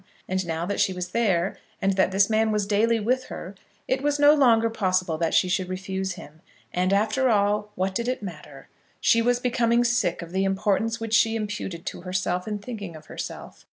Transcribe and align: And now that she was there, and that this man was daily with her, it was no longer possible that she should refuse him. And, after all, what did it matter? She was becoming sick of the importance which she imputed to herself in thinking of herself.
And 0.27 0.43
now 0.47 0.65
that 0.65 0.79
she 0.79 0.93
was 0.93 1.09
there, 1.09 1.59
and 1.79 1.93
that 1.93 2.09
this 2.09 2.27
man 2.27 2.51
was 2.51 2.65
daily 2.65 2.99
with 2.99 3.25
her, 3.25 3.53
it 3.87 4.01
was 4.01 4.17
no 4.17 4.33
longer 4.33 4.67
possible 4.71 5.19
that 5.19 5.35
she 5.35 5.47
should 5.47 5.69
refuse 5.69 6.13
him. 6.13 6.41
And, 6.73 6.91
after 6.91 7.29
all, 7.29 7.69
what 7.75 7.93
did 7.93 8.07
it 8.07 8.23
matter? 8.23 8.67
She 8.99 9.21
was 9.21 9.39
becoming 9.39 9.83
sick 9.83 10.23
of 10.23 10.31
the 10.31 10.43
importance 10.43 10.99
which 10.99 11.13
she 11.13 11.35
imputed 11.35 11.85
to 11.85 12.01
herself 12.01 12.47
in 12.47 12.57
thinking 12.57 12.95
of 12.95 13.05
herself. 13.05 13.63